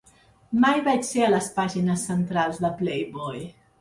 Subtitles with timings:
[0.61, 3.45] Mai vaig ser a les pàgines centrals de "Playboy".